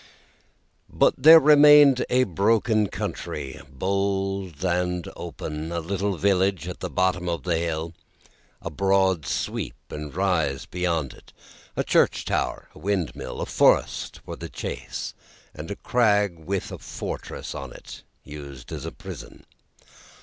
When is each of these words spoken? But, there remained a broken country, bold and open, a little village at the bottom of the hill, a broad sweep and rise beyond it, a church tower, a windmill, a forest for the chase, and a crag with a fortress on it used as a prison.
But, 0.89 1.13
there 1.15 1.39
remained 1.39 2.07
a 2.09 2.23
broken 2.23 2.87
country, 2.87 3.61
bold 3.71 4.65
and 4.65 5.07
open, 5.15 5.71
a 5.71 5.79
little 5.79 6.17
village 6.17 6.67
at 6.67 6.79
the 6.79 6.89
bottom 6.89 7.29
of 7.29 7.43
the 7.43 7.57
hill, 7.59 7.93
a 8.63 8.71
broad 8.71 9.27
sweep 9.27 9.75
and 9.91 10.11
rise 10.11 10.65
beyond 10.65 11.13
it, 11.13 11.33
a 11.75 11.83
church 11.83 12.25
tower, 12.25 12.67
a 12.73 12.79
windmill, 12.79 13.41
a 13.41 13.45
forest 13.45 14.21
for 14.25 14.35
the 14.35 14.49
chase, 14.49 15.13
and 15.53 15.69
a 15.69 15.75
crag 15.75 16.39
with 16.39 16.71
a 16.71 16.79
fortress 16.79 17.53
on 17.53 17.71
it 17.71 18.01
used 18.23 18.71
as 18.71 18.85
a 18.87 18.91
prison. 18.91 19.45